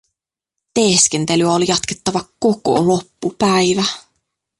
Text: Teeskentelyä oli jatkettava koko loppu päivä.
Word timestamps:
Teeskentelyä 0.73 1.51
oli 1.51 1.65
jatkettava 1.67 2.25
koko 2.39 2.87
loppu 2.87 3.35
päivä. 3.39 3.85